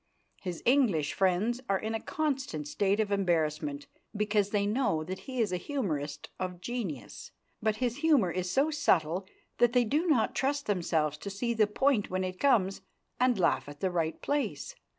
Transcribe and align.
His 0.41 0.63
English 0.65 1.13
friends 1.13 1.61
are 1.69 1.77
in 1.77 1.93
a 1.93 1.99
constant 1.99 2.67
state 2.67 2.99
of 2.99 3.11
embarrassment 3.11 3.85
because 4.17 4.49
they 4.49 4.65
know 4.65 5.03
that 5.03 5.19
he 5.29 5.39
is 5.39 5.51
a 5.51 5.57
humorist 5.57 6.31
of 6.39 6.59
genius, 6.59 7.31
but 7.61 7.75
his 7.75 7.97
humour 7.97 8.31
is 8.31 8.49
so 8.49 8.71
subtle 8.71 9.27
that 9.59 9.73
they 9.73 9.85
do 9.85 10.07
not 10.07 10.33
trust 10.33 10.65
themselves 10.65 11.19
to 11.19 11.29
see 11.29 11.53
the 11.53 11.67
point 11.67 12.09
when 12.09 12.23
it 12.23 12.39
comes 12.39 12.81
and 13.19 13.37
laugh 13.37 13.69
at 13.69 13.79
the 13.79 13.91
right 13.91 14.19
place. 14.23 14.73